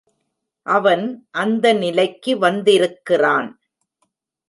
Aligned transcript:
அவன் 0.65 1.27
அந்த 1.31 1.73
நிலைக்கு 1.73 2.37
வந்திருக்கிறான். 2.37 3.49